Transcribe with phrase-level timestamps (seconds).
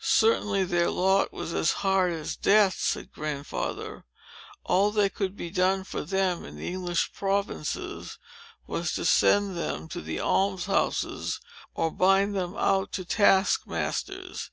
[0.00, 4.04] "Certainly, their lot was as hard as death," said Grandfather.
[4.64, 8.18] "All that could be done for them, in the English provinces,
[8.66, 11.38] was to send them to the alms houses,
[11.72, 14.50] or bind them out to task masters.